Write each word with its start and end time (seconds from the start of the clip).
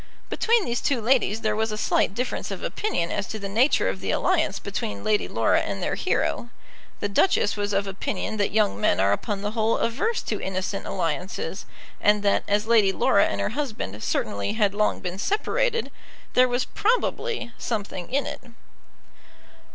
Between 0.31 0.65
these 0.65 0.81
two 0.81 0.99
ladies 0.99 1.41
there 1.41 1.55
was 1.55 1.71
a 1.71 1.77
slight 1.77 2.15
difference 2.15 2.49
of 2.49 2.63
opinion 2.63 3.11
as 3.11 3.27
to 3.27 3.37
the 3.37 3.47
nature 3.47 3.87
of 3.87 3.99
the 3.99 4.09
alliance 4.09 4.57
between 4.57 5.03
Lady 5.03 5.27
Laura 5.27 5.59
and 5.61 5.79
their 5.83 5.93
hero. 5.93 6.49
The 7.01 7.07
Duchess 7.07 7.55
was 7.55 7.71
of 7.71 7.85
opinion 7.85 8.37
that 8.37 8.49
young 8.51 8.81
men 8.81 8.99
are 8.99 9.11
upon 9.13 9.43
the 9.43 9.51
whole 9.51 9.77
averse 9.77 10.23
to 10.23 10.41
innocent 10.41 10.87
alliances, 10.87 11.67
and 12.01 12.23
that, 12.23 12.43
as 12.47 12.65
Lady 12.65 12.91
Laura 12.91 13.27
and 13.27 13.39
her 13.39 13.49
husband 13.49 14.01
certainly 14.01 14.53
had 14.53 14.73
long 14.73 15.01
been 15.01 15.19
separated, 15.19 15.91
there 16.33 16.47
was 16.47 16.65
probably 16.65 17.51
something 17.59 18.11
in 18.11 18.25
it. 18.25 18.41